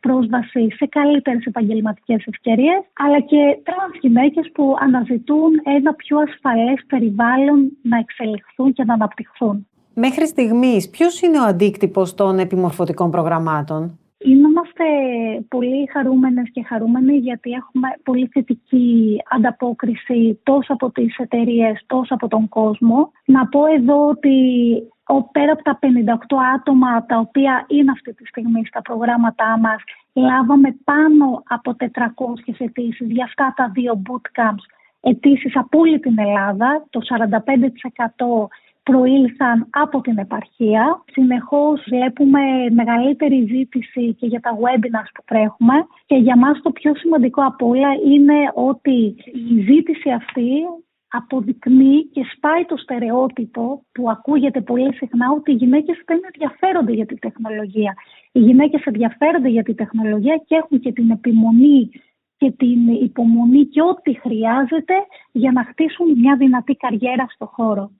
πρόσβαση 0.00 0.70
σε 0.70 0.86
καλύτερες 0.86 1.44
επαγγελματικές 1.44 2.24
ευκαιρίες, 2.26 2.80
αλλά 2.92 3.20
και 3.20 3.58
τρανς 3.62 3.98
γυναίκες 4.00 4.50
που 4.54 4.76
αναζητούν 4.80 5.50
ένα 5.62 5.94
πιο 5.94 6.18
ασφαλές 6.18 6.84
περιβάλλον 6.86 7.78
να 7.82 7.98
εξελιχθούν 7.98 8.72
και 8.72 8.84
να 8.84 8.94
αναπτυχθούν. 8.94 9.66
Μέχρι 9.94 10.26
στιγμής, 10.26 10.90
ποιος 10.90 11.20
είναι 11.20 11.40
ο 11.40 11.44
αντίκτυπος 11.44 12.14
των 12.14 12.38
επιμορφωτικών 12.38 13.10
προγραμμάτων; 13.10 13.98
Είμαστε 14.24 14.84
πολύ 15.48 15.88
χαρούμενες 15.92 16.50
και 16.52 16.62
χαρούμενοι 16.62 17.16
γιατί 17.16 17.50
έχουμε 17.50 17.88
πολύ 18.02 18.26
θετική 18.32 19.16
ανταπόκριση 19.30 20.40
τόσο 20.42 20.72
από 20.72 20.90
τις 20.90 21.16
εταιρείες 21.16 21.84
τόσο 21.86 22.14
από 22.14 22.28
τον 22.28 22.48
κόσμο. 22.48 23.10
Να 23.24 23.46
πω 23.46 23.66
εδώ 23.66 24.08
ότι 24.08 24.36
πέρα 25.32 25.52
από 25.52 25.62
τα 25.62 25.78
58 25.82 25.86
άτομα 26.54 27.06
τα 27.06 27.18
οποία 27.18 27.64
είναι 27.68 27.90
αυτή 27.90 28.14
τη 28.14 28.26
στιγμή 28.26 28.66
στα 28.66 28.82
προγράμματά 28.82 29.58
μας 29.58 29.82
λάβαμε 30.12 30.76
πάνω 30.84 31.42
από 31.48 31.76
400 31.78 32.54
αιτήσεις 32.58 33.10
για 33.10 33.24
αυτά 33.24 33.52
τα 33.56 33.70
δύο 33.74 34.02
bootcamps 34.06 34.66
αιτήσεις 35.00 35.56
από 35.56 35.78
όλη 35.78 36.00
την 36.00 36.18
Ελλάδα. 36.18 36.86
Το 36.90 37.00
45% 37.02 38.48
προήλθαν 38.82 39.66
από 39.70 40.00
την 40.00 40.18
επαρχία. 40.18 41.04
Συνεχώς 41.12 41.84
βλέπουμε 41.88 42.40
μεγαλύτερη 42.70 43.46
ζήτηση 43.50 44.14
και 44.14 44.26
για 44.26 44.40
τα 44.40 44.50
webinars 44.62 45.10
που 45.14 45.22
τρέχουμε 45.24 45.74
και 46.06 46.16
για 46.16 46.36
μας 46.36 46.60
το 46.62 46.70
πιο 46.70 46.94
σημαντικό 46.94 47.42
από 47.44 47.68
όλα 47.68 47.92
είναι 48.12 48.38
ότι 48.54 49.14
η 49.50 49.60
ζήτηση 49.68 50.10
αυτή 50.10 50.50
αποδεικνύει 51.12 52.04
και 52.04 52.22
σπάει 52.36 52.64
το 52.64 52.76
στερεότυπο 52.76 53.84
που 53.92 54.10
ακούγεται 54.10 54.60
πολύ 54.60 54.94
συχνά 54.94 55.30
ότι 55.30 55.50
οι 55.52 55.54
γυναίκες 55.54 56.02
δεν 56.06 56.20
ενδιαφέρονται 56.32 56.92
για 56.92 57.06
τη 57.06 57.18
τεχνολογία. 57.18 57.94
Οι 58.32 58.40
γυναίκες 58.40 58.84
ενδιαφέρονται 58.84 59.48
για 59.48 59.62
τη 59.62 59.74
τεχνολογία 59.74 60.42
και 60.46 60.54
έχουν 60.54 60.80
και 60.80 60.92
την 60.92 61.10
επιμονή 61.10 61.90
και 62.36 62.50
την 62.50 62.88
υπομονή 62.88 63.64
και 63.66 63.82
ό,τι 63.82 64.14
χρειάζεται 64.20 64.94
για 65.32 65.52
να 65.52 65.64
χτίσουν 65.64 66.18
μια 66.18 66.36
δυνατή 66.36 66.74
καριέρα 66.74 67.26
στο 67.28 67.46
χώρο. 67.46 67.90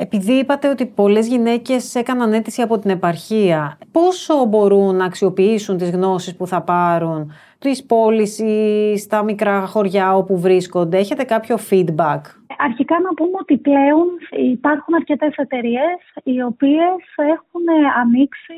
Επειδή 0.00 0.32
είπατε 0.32 0.68
ότι 0.68 0.86
πολλές 0.86 1.26
γυναίκες 1.26 1.94
έκαναν 1.94 2.32
αίτηση 2.32 2.62
από 2.62 2.78
την 2.78 2.90
επαρχία, 2.90 3.78
πόσο 3.90 4.44
μπορούν 4.44 4.96
να 4.96 5.04
αξιοποιήσουν 5.04 5.76
τις 5.76 5.90
γνώσεις 5.90 6.36
που 6.36 6.46
θα 6.46 6.62
πάρουν 6.62 7.32
της 7.58 7.86
πόλης 7.86 8.38
ή 8.38 8.94
στα 8.98 9.22
μικρά 9.22 9.66
χωριά 9.66 10.16
όπου 10.16 10.38
βρίσκονται. 10.40 10.98
Έχετε 10.98 11.24
κάποιο 11.24 11.56
feedback; 11.70 12.20
Αρχικά 12.60 13.00
να 13.00 13.14
πούμε 13.14 13.36
ότι 13.40 13.56
πλέον 13.58 14.06
υπάρχουν 14.54 14.94
αρκετές 14.94 15.34
εταιρείες 15.36 15.98
οι 16.22 16.42
οποίες 16.42 17.00
έχουν 17.16 17.64
ανοίξει 18.02 18.54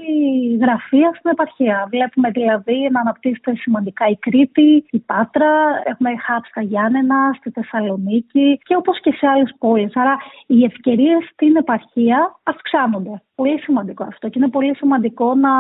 γραφεία 0.60 1.10
στην 1.18 1.30
επαρχία. 1.30 1.86
Βλέπουμε 1.90 2.30
δηλαδή 2.30 2.88
να 2.92 3.00
αναπτύσσεται 3.00 3.54
σημαντικά 3.54 4.06
η 4.08 4.16
Κρήτη, 4.16 4.84
η 4.90 4.98
Πάτρα, 4.98 5.52
έχουμε 5.84 6.10
hub 6.26 6.42
στα 6.50 6.62
Γιάννενα, 6.62 7.34
στη 7.38 7.50
Θεσσαλονίκη 7.50 8.58
και 8.62 8.76
όπως 8.76 9.00
και 9.00 9.12
σε 9.12 9.26
άλλες 9.26 9.54
πόλεις. 9.58 9.96
Άρα 9.96 10.16
οι 10.46 10.64
ευκαιρίες 10.64 11.22
στην 11.32 11.56
επαρχία 11.56 12.40
αυξάνονται. 12.42 13.22
Πολύ 13.40 13.60
σημαντικό 13.60 14.04
αυτό 14.04 14.28
και 14.28 14.38
είναι 14.38 14.48
πολύ 14.48 14.76
σημαντικό 14.76 15.34
να 15.34 15.50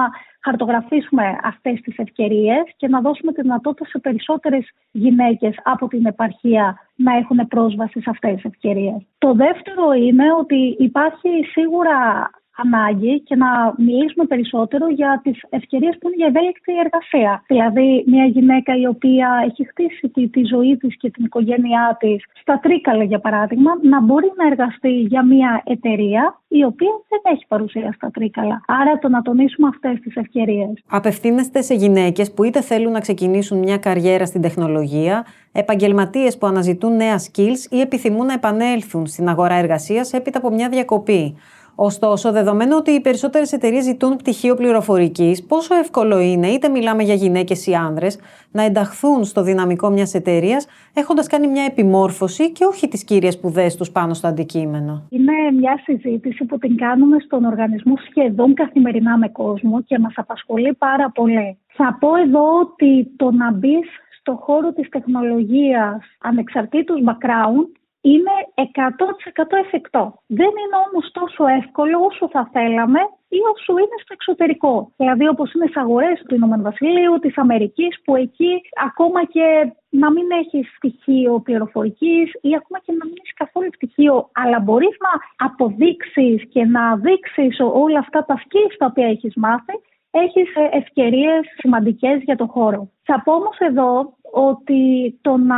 χαρτογραφήσουμε 0.40 1.38
αυτές 1.42 1.80
τις 1.80 1.98
ευκαιρίες 1.98 2.62
και 2.76 2.88
να 2.88 3.00
δώσουμε 3.00 3.32
τη 3.32 3.42
δυνατότητα 3.42 3.84
σε 3.84 3.98
περισσότερες 3.98 4.64
γυναίκες 4.90 5.54
από 5.62 5.88
την 5.88 6.06
επαρχία 6.06 6.78
να 6.94 7.16
έχουν 7.16 7.48
πρόσβαση 7.48 8.00
σε 8.00 8.10
αυτές 8.10 8.34
τις 8.34 8.44
ευκαιρίες. 8.44 9.06
Το 9.18 9.34
δεύτερο 9.34 9.92
είναι 9.92 10.24
ότι 10.40 10.76
υπάρχει 10.78 11.28
σίγουρα 11.52 12.30
ανάγκη 12.64 13.20
και 13.20 13.36
να 13.36 13.74
μιλήσουμε 13.76 14.24
περισσότερο 14.24 14.88
για 14.88 15.20
τις 15.24 15.36
ευκαιρίες 15.48 15.98
που 15.98 16.06
είναι 16.06 16.16
για 16.16 16.26
ευέλικτη 16.26 16.72
εργασία. 16.84 17.42
Δηλαδή, 17.46 18.04
μια 18.06 18.24
γυναίκα 18.24 18.72
η 18.76 18.86
οποία 18.86 19.28
έχει 19.48 19.66
χτίσει 19.70 20.08
τη, 20.08 20.28
τη 20.28 20.42
ζωή 20.44 20.76
της 20.76 20.96
και 20.96 21.10
την 21.10 21.24
οικογένειά 21.24 21.96
της 22.00 22.24
στα 22.40 22.58
Τρίκαλα, 22.62 23.04
για 23.04 23.18
παράδειγμα, 23.18 23.70
να 23.82 24.00
μπορεί 24.00 24.32
να 24.36 24.46
εργαστεί 24.46 24.92
για 25.12 25.24
μια 25.24 25.62
εταιρεία 25.64 26.40
η 26.48 26.64
οποία 26.64 26.92
δεν 27.08 27.20
έχει 27.32 27.44
παρουσία 27.48 27.92
στα 27.92 28.10
Τρίκαλα. 28.10 28.60
Άρα, 28.66 28.98
το 28.98 29.08
να 29.08 29.22
τονίσουμε 29.22 29.68
αυτές 29.68 30.00
τις 30.00 30.16
ευκαιρίες. 30.16 30.72
Απευθύνεστε 30.88 31.62
σε 31.62 31.74
γυναίκες 31.74 32.32
που 32.32 32.44
είτε 32.44 32.60
θέλουν 32.60 32.92
να 32.92 33.00
ξεκινήσουν 33.00 33.58
μια 33.58 33.78
καριέρα 33.78 34.26
στην 34.26 34.40
τεχνολογία, 34.40 35.26
επαγγελματίες 35.52 36.38
που 36.38 36.46
αναζητούν 36.46 36.96
νέα 36.96 37.16
skills 37.18 37.70
ή 37.70 37.80
επιθυμούν 37.80 38.26
να 38.26 38.32
επανέλθουν 38.32 39.06
στην 39.06 39.28
αγορά 39.28 39.54
εργασίας 39.54 40.12
έπειτα 40.12 40.38
από 40.38 40.50
μια 40.50 40.68
διακοπή. 40.68 41.36
Ωστόσο, 41.82 42.32
δεδομένου 42.32 42.76
ότι 42.78 42.90
οι 42.90 43.00
περισσότερες 43.00 43.52
εταιρείες 43.52 43.84
ζητούν 43.84 44.16
πτυχίο 44.16 44.54
πληροφορικής, 44.54 45.46
πόσο 45.46 45.74
εύκολο 45.74 46.18
είναι, 46.18 46.46
είτε 46.46 46.68
μιλάμε 46.68 47.02
για 47.02 47.14
γυναίκες 47.14 47.66
ή 47.66 47.74
άνδρες, 47.74 48.18
να 48.52 48.62
ενταχθούν 48.62 49.24
στο 49.24 49.42
δυναμικό 49.42 49.90
μιας 49.90 50.14
εταιρείας 50.14 50.66
έχοντας 50.94 51.26
κάνει 51.26 51.46
μια 51.46 51.64
επιμόρφωση 51.64 52.52
και 52.52 52.64
όχι 52.64 52.88
τις 52.88 53.04
κύριες 53.04 53.34
σπουδές 53.34 53.76
τους 53.76 53.90
πάνω 53.90 54.14
στο 54.14 54.26
αντικείμενο. 54.26 55.06
Είναι 55.10 55.32
μια 55.58 55.80
συζήτηση 55.82 56.44
που 56.44 56.58
την 56.58 56.76
κάνουμε 56.76 57.16
στον 57.18 57.44
οργανισμό 57.44 57.94
σχεδόν 58.10 58.54
καθημερινά 58.54 59.18
με 59.18 59.28
κόσμο 59.28 59.82
και 59.82 59.98
μας 59.98 60.12
απασχολεί 60.16 60.74
πάρα 60.74 61.10
πολύ. 61.10 61.58
Θα 61.66 61.96
πω 62.00 62.08
εδώ 62.16 62.58
ότι 62.60 63.10
το 63.16 63.30
να 63.30 63.52
μπεις 63.52 63.88
στο 64.20 64.38
χώρο 64.40 64.72
της 64.72 64.88
τεχνολογίας 64.88 65.98
ανεξαρτήτως 66.20 67.00
background 67.06 67.79
είναι 68.00 68.34
100% 68.54 69.56
εφικτό. 69.64 70.04
Δεν 70.26 70.52
είναι 70.60 70.78
όμως 70.86 71.10
τόσο 71.12 71.46
εύκολο 71.46 72.04
όσο 72.04 72.28
θα 72.28 72.48
θέλαμε 72.52 73.00
ή 73.28 73.38
όσο 73.54 73.72
είναι 73.78 73.98
στο 74.02 74.12
εξωτερικό. 74.18 74.92
Δηλαδή 74.96 75.28
όπως 75.28 75.52
είναι 75.52 75.66
στις 75.66 75.82
αγορές 75.82 76.22
του 76.26 76.34
Ηνωμένου 76.34 76.62
Βασιλείου, 76.62 77.18
της 77.18 77.38
Αμερικής 77.38 78.02
που 78.04 78.16
εκεί 78.16 78.60
ακόμα 78.88 79.24
και 79.24 79.72
να 79.90 80.10
μην 80.10 80.26
έχεις 80.30 80.74
στοιχείο 80.76 81.40
πληροφορικής 81.40 82.26
ή 82.40 82.50
ακόμα 82.60 82.78
και 82.84 82.92
να 82.98 83.04
μην 83.06 83.14
έχεις 83.20 83.34
καθόλου 83.34 83.70
στοιχείο, 83.74 84.30
αλλά 84.32 84.58
μπορείς 84.60 84.96
να 85.06 85.12
αποδείξεις 85.46 86.48
και 86.52 86.64
να 86.64 86.96
δείξεις 86.96 87.60
όλα 87.60 87.98
αυτά 87.98 88.24
τα 88.24 88.34
skills 88.44 88.74
τα 88.78 88.86
οποία 88.86 89.06
έχεις 89.06 89.34
μάθει, 89.36 89.74
έχεις 90.10 90.48
ευκαιρίες 90.70 91.42
σημαντικές 91.58 92.22
για 92.22 92.36
το 92.36 92.46
χώρο. 92.46 92.90
Θα 93.02 93.22
πω 93.24 93.32
όμως 93.32 93.58
εδώ 93.58 94.14
ότι 94.32 95.18
το 95.20 95.36
να 95.36 95.56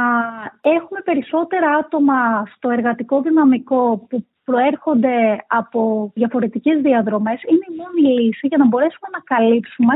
έχουμε 0.60 1.00
περισσότερα 1.04 1.70
άτομα 1.70 2.46
στο 2.56 2.70
εργατικό 2.70 3.20
δυναμικό 3.20 4.06
που 4.08 4.26
προέρχονται 4.44 5.44
από 5.46 6.10
διαφορετικές 6.14 6.80
διαδρομές 6.80 7.42
είναι 7.42 7.66
η 7.68 7.76
μόνη 7.76 8.20
λύση 8.20 8.46
για 8.46 8.58
να 8.58 8.66
μπορέσουμε 8.66 9.08
να 9.12 9.36
καλύψουμε 9.36 9.94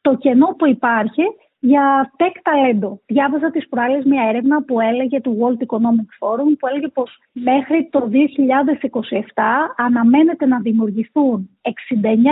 το 0.00 0.14
κενό 0.16 0.46
που 0.46 0.66
υπάρχει 0.66 1.22
για 1.70 2.10
tech 2.20 2.36
talento. 2.48 2.90
Διάβαζα 3.06 3.50
τις 3.50 3.68
προάλλες 3.68 4.04
μια 4.04 4.28
έρευνα 4.28 4.62
που 4.62 4.80
έλεγε 4.80 5.20
του 5.20 5.36
World 5.40 5.60
Economic 5.66 6.10
Forum 6.20 6.50
που 6.58 6.66
έλεγε 6.66 6.88
πως 6.88 7.10
μέχρι 7.32 7.88
το 7.90 8.10
2027 8.12 9.42
αναμένεται 9.76 10.46
να 10.46 10.60
δημιουργηθούν 10.60 11.50
69 11.62 11.70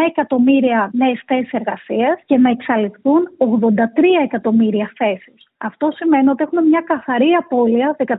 εκατομμύρια 0.08 0.90
νέες 0.92 1.22
θέσεις 1.26 1.52
εργασίας 1.52 2.16
και 2.26 2.36
να 2.38 2.50
εξαλειφθούν 2.50 3.22
83 3.38 3.46
εκατομμύρια 4.22 4.92
θέσεις. 4.96 5.48
Αυτό 5.58 5.90
σημαίνει 5.94 6.28
ότι 6.28 6.42
έχουμε 6.42 6.62
μια 6.62 6.80
καθαρή 6.80 7.30
απώλεια 7.42 7.96
14 7.98 8.14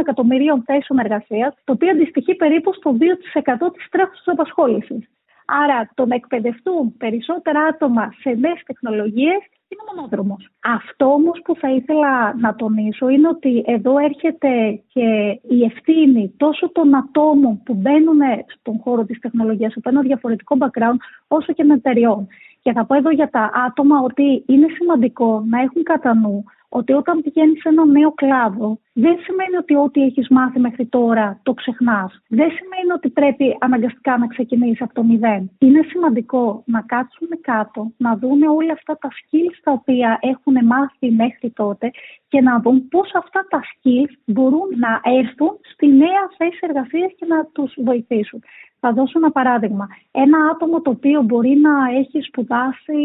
εκατομμυρίων 0.00 0.62
θέσεων 0.66 0.98
εργασίας, 0.98 1.54
το 1.64 1.72
οποίο 1.72 1.90
αντιστοιχεί 1.90 2.34
περίπου 2.34 2.74
στο 2.74 2.96
2% 2.98 3.72
της 3.72 3.88
τρέχουσας 3.90 4.26
απασχόλησης. 4.26 5.08
Άρα, 5.46 5.90
το 5.94 6.06
να 6.06 6.14
εκπαιδευτούν 6.14 6.96
περισσότερα 6.96 7.60
άτομα 7.60 8.14
σε 8.20 8.30
νέες 8.30 8.62
τεχνολογίες 8.66 9.40
είναι 9.68 9.82
μονόδρομος. 9.94 10.48
Αυτό 10.62 11.06
όμως 11.06 11.40
που 11.44 11.56
θα 11.56 11.70
ήθελα 11.70 12.34
να 12.36 12.54
τονίσω 12.54 13.08
είναι 13.08 13.28
ότι 13.28 13.64
εδώ 13.66 13.98
έρχεται 13.98 14.82
και 14.92 15.40
η 15.48 15.64
ευθύνη 15.64 16.34
τόσο 16.36 16.72
των 16.72 16.94
ατόμων 16.96 17.62
που 17.62 17.74
μπαίνουν 17.74 18.20
στον 18.46 18.80
χώρο 18.82 19.04
της 19.04 19.18
τεχνολογίας, 19.18 19.72
που 19.74 19.80
έχουν 19.84 20.02
διαφορετικό 20.02 20.56
background, 20.60 20.98
όσο 21.28 21.52
και 21.52 21.62
των 21.62 21.70
εταιριών. 21.70 22.26
Και 22.62 22.72
θα 22.72 22.84
πω 22.84 22.94
εδώ 22.94 23.10
για 23.10 23.30
τα 23.30 23.50
άτομα 23.66 24.00
ότι 24.00 24.44
είναι 24.46 24.66
σημαντικό 24.78 25.44
να 25.48 25.60
έχουν 25.60 25.82
κατά 25.82 26.14
νου 26.14 26.44
ότι 26.78 26.92
όταν 26.92 27.22
πηγαίνεις 27.22 27.60
σε 27.60 27.68
ένα 27.68 27.84
νέο 27.86 28.10
κλάδο, 28.12 28.78
δεν 28.92 29.16
σημαίνει 29.24 29.56
ότι 29.56 29.74
ό,τι 29.74 30.02
έχεις 30.02 30.28
μάθει 30.28 30.58
μέχρι 30.60 30.86
τώρα 30.86 31.40
το 31.42 31.52
ξεχνάς. 31.54 32.22
Δεν 32.28 32.50
σημαίνει 32.56 32.90
ότι 32.96 33.08
πρέπει 33.10 33.56
αναγκαστικά 33.60 34.18
να 34.18 34.26
ξεκινήσεις 34.26 34.82
από 34.82 34.94
το 34.94 35.02
μηδέν. 35.04 35.50
Είναι 35.58 35.82
σημαντικό 35.88 36.62
να 36.66 36.80
κάτσουν 36.80 37.28
κάτω, 37.40 37.92
να 37.96 38.16
δουν 38.16 38.42
όλα 38.42 38.72
αυτά 38.72 38.98
τα 38.98 39.08
skills 39.18 39.56
τα 39.62 39.72
οποία 39.72 40.18
έχουν 40.20 40.66
μάθει 40.66 41.10
μέχρι 41.10 41.50
τότε 41.50 41.90
και 42.28 42.40
να 42.40 42.60
δουν 42.60 42.88
πώς 42.88 43.14
αυτά 43.14 43.46
τα 43.48 43.60
skills 43.70 44.12
μπορούν 44.24 44.68
να 44.84 45.00
έρθουν 45.18 45.58
στη 45.72 45.86
νέα 45.86 46.22
θέση 46.36 46.58
εργασίας 46.60 47.12
και 47.16 47.26
να 47.26 47.44
τους 47.44 47.74
βοηθήσουν. 47.76 48.42
Θα 48.80 48.92
δώσω 48.92 49.18
ένα 49.18 49.30
παράδειγμα. 49.30 49.86
Ένα 50.10 50.38
άτομο 50.52 50.80
το 50.80 50.90
οποίο 50.90 51.22
μπορεί 51.22 51.54
να 51.56 51.98
έχει 51.98 52.20
σπουδάσει 52.20 53.00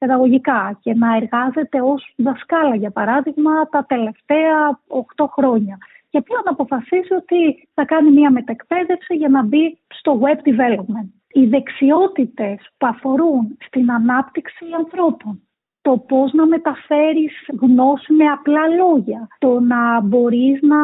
παιδαγωγικά 0.00 0.78
και 0.82 0.94
να 0.94 1.16
εργάζεται 1.16 1.80
ως 1.82 2.12
δασκάλα, 2.16 2.74
για 2.74 2.90
παράδειγμα, 2.90 3.68
τα 3.70 3.84
τελευταία 3.88 4.80
8 5.16 5.26
χρόνια. 5.36 5.78
Και 6.10 6.20
πλέον 6.20 6.42
αποφασίσει 6.44 7.14
ότι 7.14 7.68
θα 7.74 7.84
κάνει 7.84 8.10
μια 8.10 8.30
μετεκπαίδευση 8.30 9.14
για 9.14 9.28
να 9.28 9.42
μπει 9.42 9.78
στο 9.88 10.20
web 10.22 10.38
development. 10.48 11.10
Οι 11.32 11.46
δεξιότητες 11.46 12.58
που 12.76 12.86
αφορούν 12.86 13.56
στην 13.66 13.92
ανάπτυξη 13.92 14.64
ανθρώπων, 14.78 15.42
το 15.82 15.98
πώς 16.08 16.32
να 16.32 16.46
μεταφέρεις 16.46 17.32
γνώση 17.60 18.12
με 18.12 18.24
απλά 18.24 18.68
λόγια, 18.68 19.28
το 19.38 19.60
να 19.60 20.00
μπορείς 20.00 20.62
να 20.62 20.78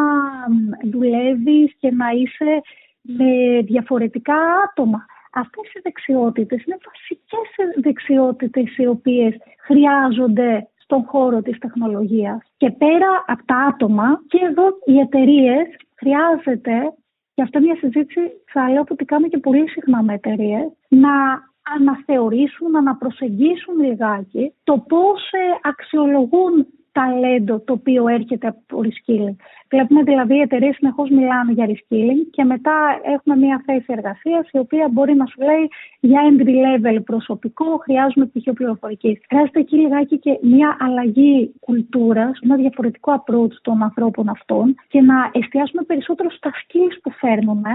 δουλεύεις 0.91 1.75
και 1.79 1.91
να 1.91 2.09
είσαι 2.11 2.61
με 3.01 3.61
διαφορετικά 3.63 4.37
άτομα, 4.71 5.07
Αυτές 5.43 5.73
οι 5.73 5.81
δεξιότητες 5.83 6.64
είναι 6.64 6.78
βασικές 6.88 7.49
δεξιότητες 7.83 8.76
οι 8.76 8.87
οποίες 8.87 9.35
χρειάζονται 9.66 10.69
στον 10.76 11.05
χώρο 11.05 11.43
της 11.43 11.59
τεχνολογίας. 11.59 12.38
Και 12.57 12.71
πέρα 12.71 13.25
από 13.26 13.45
τα 13.45 13.57
άτομα 13.57 14.21
και 14.28 14.38
εδώ 14.50 14.66
οι 14.85 14.99
εταιρείες 14.99 15.66
χρειάζεται, 15.95 16.76
και 17.35 17.43
αυτό 17.43 17.59
είναι 17.59 17.66
μια 17.66 17.76
συζήτηση 17.76 18.21
θα 18.52 18.69
λέω 18.69 18.85
ότι 18.88 19.05
κάνουμε 19.05 19.28
και 19.28 19.38
πολύ 19.38 19.69
συχνά 19.69 20.02
με 20.02 20.14
εταιρείες, 20.14 20.69
να 20.88 21.14
αναθεωρήσουν, 21.75 22.71
να 22.83 22.97
προσεγγίσουν 22.97 23.81
λιγάκι 23.81 24.52
το 24.64 24.85
πώς 24.88 25.31
ε, 25.33 25.69
αξιολογούν 25.69 26.66
ταλέντο 26.99 27.61
το 27.61 27.73
οποίο 27.73 28.09
έρχεται 28.09 28.47
από 28.47 28.81
reskilling. 28.87 29.37
Βλέπουμε 29.71 30.03
δηλαδή 30.03 30.35
οι 30.37 30.41
εταιρείες 30.41 30.75
συνεχώς 30.76 31.11
μιλάνε 31.11 31.53
για 31.53 31.67
reskilling 31.73 32.23
και 32.31 32.45
μετά 32.45 32.76
έχουμε 33.15 33.37
μια 33.37 33.62
θέση 33.67 33.87
εργασίας 33.87 34.49
η 34.53 34.59
οποία 34.59 34.88
μπορεί 34.93 35.15
να 35.15 35.26
σου 35.26 35.41
λέει 35.49 35.65
για 36.00 36.21
entry 36.31 36.57
level 36.67 36.99
προσωπικό 37.05 37.76
χρειάζομαι 37.85 38.26
πτυχίο 38.26 38.53
πληροφορικής. 38.53 39.19
Χρειάζεται 39.29 39.61
εκεί 39.61 39.76
λιγάκι 39.76 40.19
και 40.19 40.38
μια 40.43 40.76
αλλαγή 40.81 41.53
κουλτούρας, 41.61 42.38
ένα 42.43 42.57
διαφορετικό 42.57 43.11
approach 43.21 43.55
των 43.62 43.83
ανθρώπων 43.83 44.29
αυτών 44.29 44.75
και 44.88 45.00
να 45.00 45.31
εστιάσουμε 45.33 45.83
περισσότερο 45.83 46.31
στα 46.31 46.50
skills 46.50 46.97
που 47.03 47.11
φέρνουμε 47.11 47.71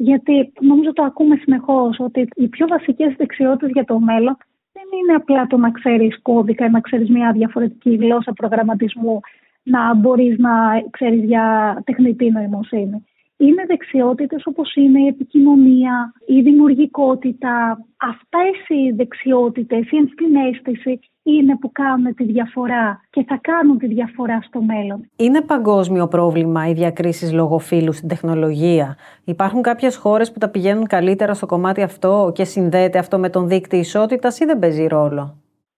γιατί 0.00 0.52
νομίζω 0.60 0.92
το 0.92 1.02
ακούμε 1.02 1.36
συνεχώς 1.36 1.96
ότι 1.98 2.28
οι 2.34 2.48
πιο 2.48 2.66
βασικές 2.66 3.14
δεξιότητες 3.16 3.70
για 3.70 3.84
το 3.84 3.98
μέλλον 3.98 4.36
δεν 4.78 4.98
είναι 4.98 5.14
απλά 5.14 5.46
το 5.46 5.56
να 5.56 5.70
ξέρεις 5.70 6.22
κώδικα 6.22 6.64
ή 6.66 6.70
να 6.70 6.80
ξέρεις 6.80 7.10
μια 7.10 7.32
διαφορετική 7.32 7.94
γλώσσα 7.94 8.32
προγραμματισμού, 8.32 9.20
να 9.62 9.94
μπορείς 9.94 10.38
να 10.38 10.50
ξέρεις 10.90 11.24
για 11.24 11.78
τεχνητή 11.84 12.30
νοημοσύνη. 12.30 13.04
Είναι 13.38 13.64
δεξιότητες 13.66 14.46
όπως 14.46 14.74
είναι 14.74 15.00
η 15.00 15.06
επικοινωνία, 15.06 16.12
η 16.26 16.40
δημιουργικότητα. 16.40 17.84
Αυτές 17.96 18.68
οι 18.68 18.90
δεξιότητες, 18.90 19.90
η 19.90 19.96
ενσυναίσθηση 19.96 21.00
είναι 21.22 21.56
που 21.56 21.72
κάνουν 21.72 22.14
τη 22.14 22.24
διαφορά 22.24 23.00
και 23.10 23.24
θα 23.28 23.38
κάνουν 23.42 23.78
τη 23.78 23.86
διαφορά 23.86 24.40
στο 24.42 24.62
μέλλον. 24.62 25.10
Είναι 25.16 25.40
παγκόσμιο 25.40 26.08
πρόβλημα 26.08 26.68
οι 26.68 26.72
διακρίσεις 26.72 27.32
λόγω 27.32 27.58
φύλου 27.58 27.92
στην 27.92 28.08
τεχνολογία. 28.08 28.96
Υπάρχουν 29.24 29.62
κάποιες 29.62 29.96
χώρες 29.96 30.32
που 30.32 30.38
τα 30.38 30.48
πηγαίνουν 30.48 30.86
καλύτερα 30.86 31.34
στο 31.34 31.46
κομμάτι 31.46 31.82
αυτό 31.82 32.32
και 32.34 32.44
συνδέεται 32.44 32.98
αυτό 32.98 33.18
με 33.18 33.30
τον 33.30 33.48
δείκτη 33.48 33.76
ισότητας 33.76 34.40
ή 34.40 34.44
δεν 34.44 34.58
παίζει 34.58 34.86
ρόλο; 34.86 35.34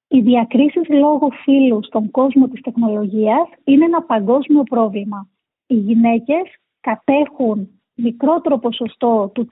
Οι 0.09 0.21
διακρίσεις 0.21 0.89
λόγω 0.89 1.29
φύλου 1.43 1.85
στον 1.85 2.11
κόσμο 2.11 2.49
της 2.49 2.61
τεχνολογίας 2.61 3.49
είναι 3.65 3.85
ένα 3.85 4.03
παγκόσμιο 4.03 4.63
πρόβλημα. 4.63 5.29
Οι 5.67 5.75
γυναίκες 5.75 6.43
κατέχουν 6.81 7.69
μικρότερο 7.95 8.59
ποσοστό 8.59 9.31
του 9.35 9.49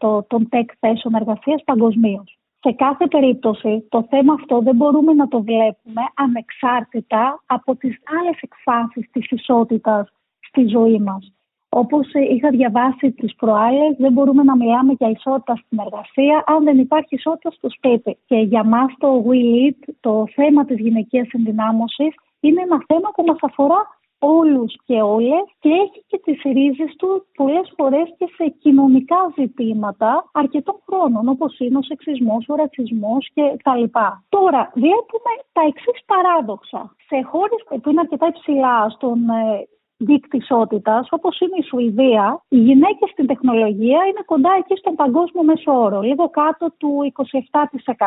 30% 0.00 0.26
των 0.26 0.48
tech 0.50 0.70
θέσεων 0.80 1.14
εργασίας 1.14 1.62
παγκοσμίως. 1.64 2.38
Σε 2.60 2.72
κάθε 2.72 3.06
περίπτωση 3.06 3.86
το 3.88 4.06
θέμα 4.10 4.32
αυτό 4.32 4.60
δεν 4.60 4.76
μπορούμε 4.76 5.12
να 5.12 5.28
το 5.28 5.42
βλέπουμε 5.42 6.02
ανεξάρτητα 6.14 7.42
από 7.46 7.76
τις 7.76 7.98
άλλες 8.20 8.38
εκφάσεις 8.40 9.10
της 9.10 9.30
ισότητας 9.30 10.08
στη 10.40 10.66
ζωή 10.66 10.98
μας. 10.98 11.32
Όπως 11.68 12.06
είχα 12.12 12.50
διαβάσει 12.50 13.12
τις 13.12 13.34
προάλλες, 13.34 13.96
δεν 13.98 14.12
μπορούμε 14.12 14.42
να 14.42 14.56
μιλάμε 14.56 14.92
για 14.98 15.10
ισότητα 15.10 15.56
στην 15.56 15.78
εργασία 15.78 16.44
αν 16.46 16.64
δεν 16.64 16.78
υπάρχει 16.78 17.14
ισότητα 17.14 17.50
στο 17.50 17.70
σπίτι. 17.70 18.18
Και 18.26 18.36
για 18.36 18.64
μας 18.64 18.94
το 18.98 19.24
We 19.28 19.40
Lead, 19.54 19.92
το 20.00 20.24
θέμα 20.34 20.64
της 20.64 20.78
γυναικείας 20.78 21.28
ενδυνάμωσης, 21.32 22.14
είναι 22.40 22.60
ένα 22.62 22.82
θέμα 22.86 23.10
που 23.14 23.24
μας 23.26 23.38
αφορά 23.40 23.99
όλους 24.20 24.74
και 24.84 25.00
όλες 25.00 25.44
και 25.60 25.68
έχει 25.68 26.04
και 26.06 26.18
τις 26.24 26.40
ρίζες 26.42 26.96
του 26.98 27.26
πολλές 27.34 27.72
φορές 27.76 28.14
και 28.18 28.26
σε 28.36 28.54
κοινωνικά 28.62 29.32
ζητήματα 29.38 30.30
αρκετών 30.32 30.76
χρόνων 30.86 31.28
όπως 31.28 31.58
είναι 31.58 31.78
ο 31.78 31.82
σεξισμός, 31.82 32.44
ο 32.48 32.54
ρατσισμός 32.54 33.30
και 33.34 33.56
τα 33.62 33.76
λοιπά. 33.76 34.24
Τώρα 34.28 34.70
βλέπουμε 34.74 35.32
τα 35.52 35.62
εξής 35.68 36.00
παράδοξα. 36.06 36.94
Σε 37.06 37.22
χώρες 37.30 37.60
που 37.82 37.90
είναι 37.90 38.00
αρκετά 38.00 38.26
υψηλά 38.26 38.88
στον 38.88 39.28
ε, 39.28 39.68
δείκτη 39.96 40.36
ισότητας, 40.36 41.08
όπως 41.10 41.40
είναι 41.40 41.56
η 41.58 41.62
Σουηδία, 41.62 42.42
οι 42.48 42.58
γυναίκες 42.58 43.10
στην 43.10 43.26
τεχνολογία 43.26 44.00
είναι 44.08 44.22
κοντά 44.24 44.50
εκεί 44.58 44.76
στον 44.76 44.94
παγκόσμιο 44.94 45.44
μέσο 45.44 45.72
όρο, 45.72 46.00
λίγο 46.00 46.30
κάτω 46.30 46.72
του 46.78 47.12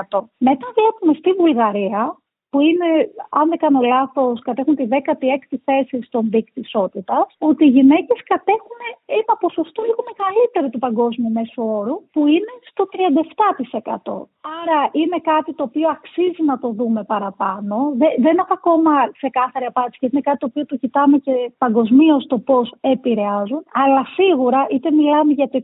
27%. 0.10 0.20
Μετά 0.38 0.68
βλέπουμε 0.78 1.14
στη 1.14 1.32
Βουλγαρία, 1.40 2.18
που 2.54 2.62
είναι, 2.62 2.90
αν 3.30 3.50
δεν 3.50 3.58
κάνω 3.58 3.82
λάθος, 3.82 4.42
κατέχουν 4.42 4.76
τη 4.76 4.86
16η 4.90 5.58
θέση 5.64 6.02
στον 6.02 6.30
δείκτη 6.30 6.60
ισότητας, 6.60 7.28
ότι 7.38 7.66
οι 7.66 7.70
γυναίκες 7.78 8.24
κατέχουν 8.24 8.82
ένα 9.20 9.34
ποσοστό 9.44 9.82
λίγο 9.90 10.02
μεγαλύτερο 10.10 10.68
του 10.72 10.80
παγκόσμιου 10.86 11.32
μέσου 11.38 11.62
όρου, 11.80 11.96
που 12.14 12.22
είναι 12.36 12.54
στο 12.70 12.84
37%. 12.94 14.28
Άρα 14.62 14.80
είναι 14.92 15.20
κάτι 15.32 15.52
το 15.58 15.64
οποίο 15.70 15.88
αξίζει 15.98 16.44
να 16.52 16.56
το 16.64 16.70
δούμε 16.78 17.02
παραπάνω. 17.14 17.76
Δεν, 18.02 18.12
δεν 18.26 18.36
έχω 18.42 18.54
ακόμα 18.60 18.92
ξεκάθαρη 19.18 19.66
απάντηση, 19.66 19.98
γιατί 20.00 20.16
είναι 20.16 20.28
κάτι 20.30 20.40
το 20.44 20.48
οποίο 20.50 20.66
το 20.66 20.76
κοιτάμε 20.84 21.18
και 21.18 21.34
παγκοσμίως 21.58 22.24
το 22.28 22.38
πώς 22.50 22.66
επηρεάζουν. 22.82 23.62
Αλλά 23.84 24.02
σίγουρα 24.18 24.68
είτε 24.70 24.92
μιλάμε 24.92 25.32
για 25.40 25.50
το 25.50 25.58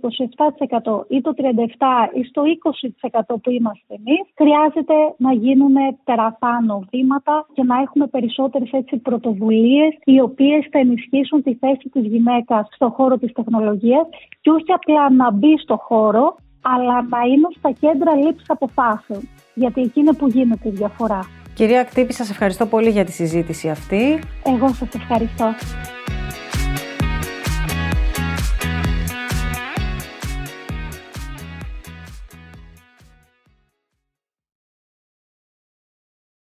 27% 0.88 1.06
ή 1.08 1.22
το 1.22 1.32
37% 1.38 1.44
ή 2.14 2.24
στο 2.24 2.42
20% 3.22 3.36
που 3.44 3.50
είμαστε 3.50 3.94
εμείς, 4.00 4.24
χρειάζεται 4.36 4.96
να 5.18 5.32
γίνουν 5.34 5.76
παραπάνω 6.04 6.84
βήματα 6.92 7.46
και 7.54 7.64
να 7.64 7.76
έχουμε 7.82 8.08
περισσότερες 8.08 8.70
έτσι 8.72 8.98
πρωτοβουλίες 8.98 9.98
οι 10.04 10.20
οποίες 10.20 10.68
θα 10.72 10.80
ενισχύσουν 10.80 11.44
τη 11.44 11.56
θέση 11.56 11.90
της 11.90 12.06
γυναίκας 12.06 12.68
στον 12.72 12.92
χώρο 12.92 13.18
της 13.18 13.32
τεχνολογίας 13.44 14.06
και 14.42 14.50
όχι 14.50 14.72
απλά 14.72 15.12
να 15.12 15.32
μπει 15.32 15.58
στο 15.58 15.78
χώρο 15.78 16.36
αλλά 16.62 17.02
να 17.10 17.22
είναι 17.32 17.48
στα 17.58 17.72
κέντρα 17.80 18.16
λήψης 18.16 18.50
αποφάσεων. 18.50 19.30
Γιατί 19.54 19.82
εκεί 19.82 20.00
είναι 20.00 20.14
που 20.14 20.28
γίνεται 20.28 20.68
η 20.70 20.72
διαφορά. 20.72 21.20
Κυρία 21.54 21.84
Κτύπη, 21.84 22.14
σας 22.14 22.30
ευχαριστώ 22.30 22.66
πολύ 22.66 22.90
για 22.90 23.06
τη 23.06 23.12
συζήτηση 23.12 23.70
αυτή. 23.70 24.20
Εγώ 24.46 24.68
σας 24.68 24.94
ευχαριστώ. 24.94 25.54